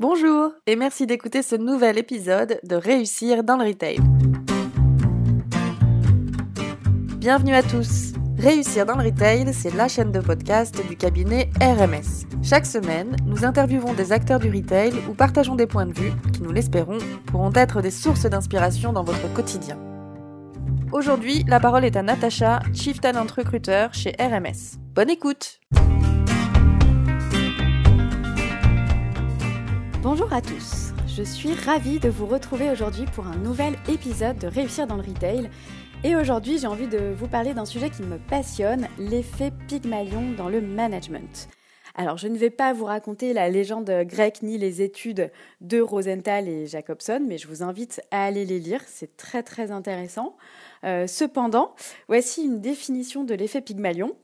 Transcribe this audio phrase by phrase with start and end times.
[0.00, 3.98] Bonjour et merci d'écouter ce nouvel épisode de Réussir dans le Retail.
[7.18, 8.12] Bienvenue à tous.
[8.36, 12.26] Réussir dans le Retail, c'est la chaîne de podcast du cabinet RMS.
[12.42, 16.42] Chaque semaine, nous interviewons des acteurs du retail ou partageons des points de vue qui,
[16.42, 19.78] nous l'espérons, pourront être des sources d'inspiration dans votre quotidien.
[20.90, 24.76] Aujourd'hui, la parole est à Natacha, Chief Talent Recruiter chez RMS.
[24.92, 25.60] Bonne écoute
[30.04, 34.46] Bonjour à tous, je suis ravie de vous retrouver aujourd'hui pour un nouvel épisode de
[34.46, 35.48] Réussir dans le Retail.
[36.04, 40.50] Et aujourd'hui j'ai envie de vous parler d'un sujet qui me passionne, l'effet Pygmalion dans
[40.50, 41.48] le management.
[41.94, 46.48] Alors je ne vais pas vous raconter la légende grecque ni les études de Rosenthal
[46.48, 50.36] et Jacobson, mais je vous invite à aller les lire, c'est très très intéressant.
[50.84, 51.74] Euh, cependant,
[52.08, 54.14] voici une définition de l'effet Pygmalion.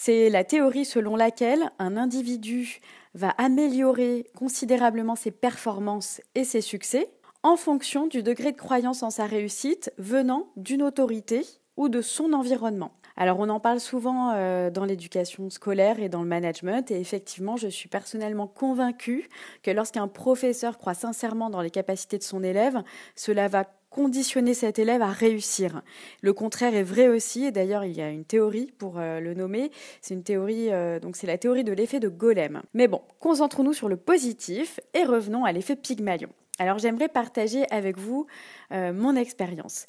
[0.00, 2.78] C'est la théorie selon laquelle un individu
[3.14, 7.10] va améliorer considérablement ses performances et ses succès
[7.42, 11.44] en fonction du degré de croyance en sa réussite venant d'une autorité
[11.76, 12.92] ou de son environnement.
[13.16, 17.56] Alors on en parle souvent euh, dans l'éducation scolaire et dans le management et effectivement
[17.56, 19.28] je suis personnellement convaincue
[19.64, 22.84] que lorsqu'un professeur croit sincèrement dans les capacités de son élève,
[23.16, 23.64] cela va
[23.98, 25.82] conditionner cet élève à réussir.
[26.22, 29.34] Le contraire est vrai aussi, et d'ailleurs il y a une théorie pour euh, le
[29.34, 32.62] nommer, c'est une théorie, euh, donc c'est la théorie de l'effet de Golem.
[32.74, 36.28] Mais bon, concentrons-nous sur le positif et revenons à l'effet Pygmalion.
[36.60, 38.26] Alors j'aimerais partager avec vous
[38.72, 39.86] euh, mon expérience.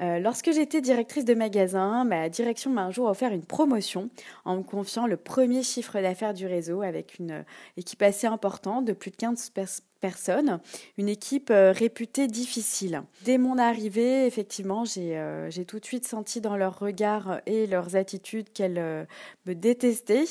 [0.00, 4.08] Euh, lorsque j'étais directrice de magasin, ma direction m'a un jour offert une promotion
[4.44, 7.42] en me confiant le premier chiffre d'affaires du réseau avec une euh,
[7.76, 9.52] équipe assez importante de plus de 15
[10.00, 10.60] personnes,
[10.96, 13.02] une équipe réputée difficile.
[13.24, 18.52] Dès mon arrivée, effectivement, j'ai tout de suite senti dans leurs regards et leurs attitudes
[18.52, 19.06] qu'elles
[19.46, 20.24] me détestaient.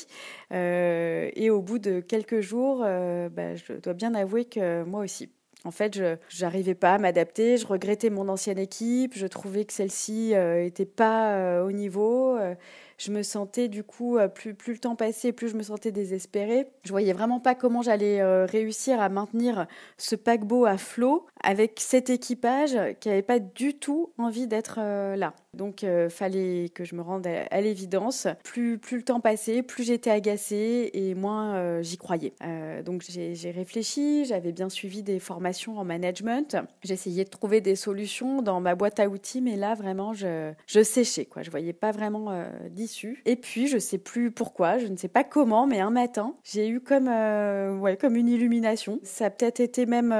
[0.50, 5.30] et au bout de quelques jours, bah, je dois bien avouer que moi aussi.
[5.64, 9.72] En fait, je n'arrivais pas à m'adapter, je regrettais mon ancienne équipe, je trouvais que
[9.72, 12.36] celle-ci n'était euh, pas euh, au niveau.
[12.36, 12.54] Euh,
[12.98, 16.68] je me sentais du coup, plus, plus le temps passait, plus je me sentais désespérée.
[16.84, 19.66] Je voyais vraiment pas comment j'allais réussir à maintenir
[19.98, 24.78] ce paquebot à flot avec cet équipage qui n'avait pas du tout envie d'être
[25.16, 25.34] là.
[25.54, 28.26] Donc, euh, fallait que je me rende à, l'évidence.
[28.42, 32.32] Plus, le temps passait, plus j'étais agacée et moins euh, j'y croyais.
[32.42, 36.56] Euh, donc, j'ai réfléchi, j'avais bien suivi des formations en management.
[36.82, 41.26] J'essayais de trouver des solutions dans ma boîte à outils, mais là, vraiment, je, séchais.
[41.26, 41.42] Quoi.
[41.42, 42.32] Je voyais pas vraiment
[42.70, 43.22] d'issue.
[43.26, 46.66] Et puis, je sais plus pourquoi, je ne sais pas comment, mais un matin, j'ai
[46.66, 49.00] eu comme, une illumination.
[49.02, 50.14] Ça a peut-être été même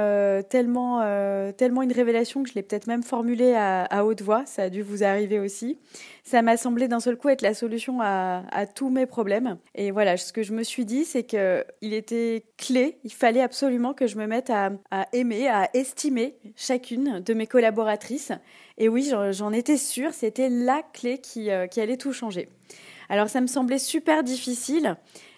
[0.49, 4.45] tellement, une révélation que je l'ai peut-être même formulée à haute voix.
[4.45, 5.77] Ça a dû vous arriver aussi.
[6.23, 9.57] Ça m'a semblé d'un seul coup être la solution à, tous mes problèmes.
[9.75, 13.41] Et voilà, ce que je me suis dit, c'est que il était clé, il fallait
[13.41, 14.71] absolument que je me mette à,
[15.13, 18.31] aimer, à estimer chacune de mes collaboratrices.
[18.77, 22.49] Et oui, j'en étais sûre, c'était la clé qui, euh, qui allait tout changer.
[23.09, 24.95] Alors ça me semblait super difficile,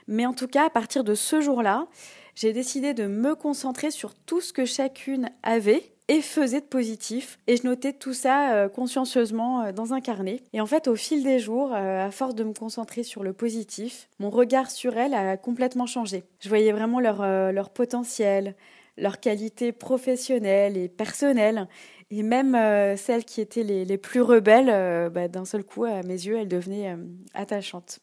[0.08, 1.88] mais en tout cas, à partir de ce jour-là,
[2.36, 7.40] j'ai décidé de me concentrer sur tout ce que chacune avait et faisait de positif.
[7.48, 10.42] Et je notais tout ça euh, consciencieusement euh, dans un carnet.
[10.54, 13.34] Et en fait, au fil des jours, euh, à force de me concentrer sur le
[13.34, 16.24] positif, mon regard sur elles a complètement changé.
[16.40, 17.22] Je voyais vraiment leur,
[17.52, 18.56] leur potentiel,
[18.98, 21.68] leur qualité professionnelle et personnelle.
[22.12, 22.56] Et même
[22.98, 26.48] celles qui étaient les, les plus rebelles, bah, d'un seul coup, à mes yeux, elles
[26.48, 26.96] devenaient
[27.34, 28.00] attachantes.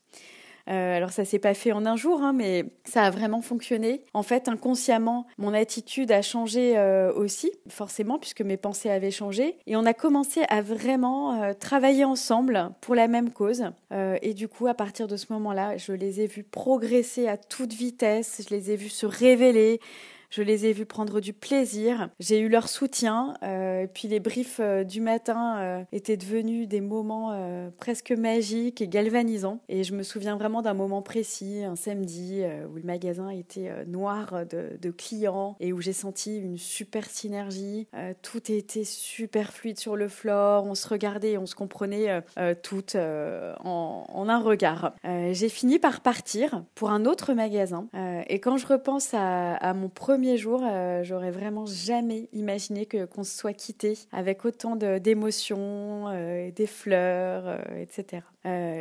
[0.68, 4.04] Euh, alors ça s'est pas fait en un jour, hein, mais ça a vraiment fonctionné.
[4.14, 9.56] En fait, inconsciemment, mon attitude a changé euh, aussi, forcément, puisque mes pensées avaient changé.
[9.66, 13.64] Et on a commencé à vraiment euh, travailler ensemble pour la même cause.
[14.22, 17.72] et du coup, à partir de ce moment-là, je les ai vus progresser à toute
[17.72, 19.80] vitesse, je les ai vus se révéler.
[20.32, 22.08] Je les ai vus prendre du plaisir.
[22.18, 23.34] J'ai eu leur soutien.
[23.42, 27.12] Euh, puis les briefs euh, du matin euh, étaient devenus des moments
[27.76, 29.60] presque magiques et galvanisants.
[29.68, 34.46] Et je me souviens vraiment d'un moment précis, un samedi, où le magasin était noir
[34.46, 37.86] de, clients et où j'ai senti une super synergie.
[38.22, 40.64] tout était super fluide sur le floor.
[40.64, 42.22] On se regardait et on se comprenait
[42.62, 44.94] toutes en, un regard.
[45.04, 47.88] j'ai fini par partir pour un autre magasin.
[48.28, 53.06] Et quand je repense à, mon premier premier jour, euh, j'aurais vraiment jamais imaginé que
[53.06, 58.22] qu'on se soit quitté avec autant d'émotions, euh, des fleurs, euh, etc.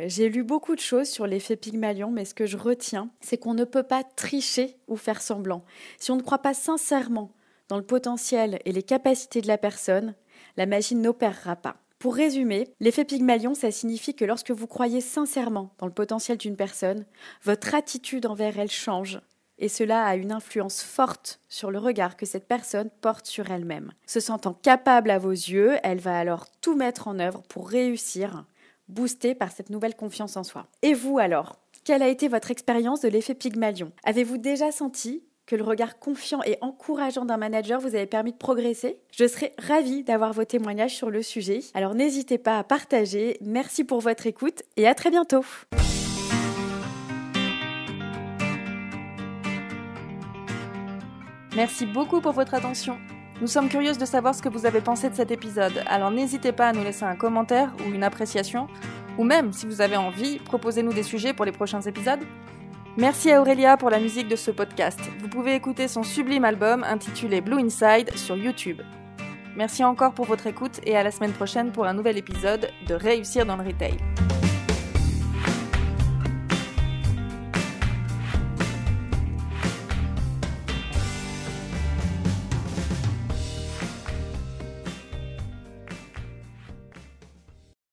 [0.08, 3.54] J'ai lu beaucoup de choses sur l'effet Pygmalion, mais ce que je retiens, c'est qu'on
[3.54, 5.64] ne peut pas tricher ou faire semblant.
[5.98, 7.30] Si on ne croit pas sincèrement
[7.68, 10.14] dans le potentiel et les capacités de la personne,
[10.58, 11.76] la magie n'opérera pas.
[11.98, 16.56] Pour résumer, l'effet Pygmalion, ça signifie que lorsque vous croyez sincèrement dans le potentiel d'une
[16.56, 17.06] personne,
[17.42, 19.20] votre attitude envers elle change
[19.58, 23.92] et cela a une influence forte sur le regard que cette personne porte sur elle-même.
[24.06, 28.44] Se sentant capable à vos yeux, elle va alors tout mettre en œuvre pour réussir,
[28.88, 30.66] boostée par cette nouvelle confiance en soi.
[30.82, 33.92] Et vous alors Quelle a été votre expérience de l'effet Pygmalion?
[34.04, 38.38] Avez-vous déjà senti que le regard confiant et encourageant d'un manager vous avait permis de
[38.38, 39.00] progresser?
[39.12, 41.60] Je serais ravie d'avoir vos témoignages sur le sujet.
[41.74, 43.38] Alors n'hésitez pas à partager.
[43.40, 45.44] Merci pour votre écoute et à très bientôt.
[51.54, 52.98] Merci beaucoup pour votre attention.
[53.42, 56.52] Nous sommes curieuses de savoir ce que vous avez pensé de cet épisode, alors n'hésitez
[56.52, 58.68] pas à nous laisser un commentaire ou une appréciation,
[59.18, 62.20] ou même, si vous avez envie, proposez-nous des sujets pour les prochains épisodes.
[62.96, 65.00] Merci à Aurélia pour la musique de ce podcast.
[65.18, 68.80] Vous pouvez écouter son sublime album intitulé Blue Inside sur YouTube.
[69.56, 72.94] Merci encore pour votre écoute et à la semaine prochaine pour un nouvel épisode de
[72.94, 73.96] Réussir dans le Retail.